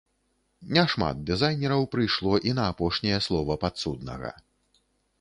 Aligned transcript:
Не 0.77 0.85
шмат 0.93 1.19
дызайнераў 1.27 1.87
прыйшло 1.97 2.33
і 2.49 2.57
на 2.63 2.67
апошняе 2.73 3.23
слова 3.29 3.63
падсуднага. 3.67 4.37